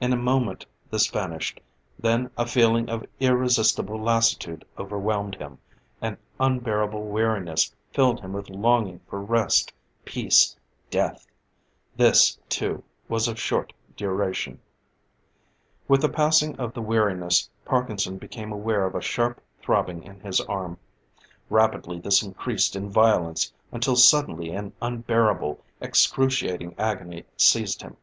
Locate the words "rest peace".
9.20-10.56